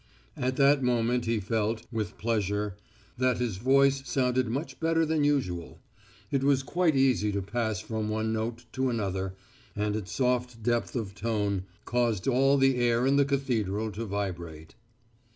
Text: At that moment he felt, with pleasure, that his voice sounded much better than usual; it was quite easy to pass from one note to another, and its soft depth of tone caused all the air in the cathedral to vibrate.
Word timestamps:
At 0.35 0.55
that 0.55 0.81
moment 0.81 1.25
he 1.25 1.39
felt, 1.39 1.85
with 1.91 2.17
pleasure, 2.17 2.75
that 3.19 3.37
his 3.37 3.57
voice 3.57 4.01
sounded 4.09 4.47
much 4.49 4.79
better 4.79 5.05
than 5.05 5.23
usual; 5.23 5.79
it 6.31 6.43
was 6.43 6.63
quite 6.63 6.95
easy 6.95 7.31
to 7.31 7.41
pass 7.43 7.81
from 7.81 8.09
one 8.09 8.33
note 8.33 8.65
to 8.73 8.89
another, 8.89 9.35
and 9.75 9.95
its 9.95 10.11
soft 10.11 10.63
depth 10.63 10.95
of 10.95 11.13
tone 11.13 11.65
caused 11.85 12.27
all 12.27 12.57
the 12.57 12.77
air 12.77 13.05
in 13.05 13.17
the 13.17 13.25
cathedral 13.25 13.91
to 13.91 14.05
vibrate. 14.07 14.73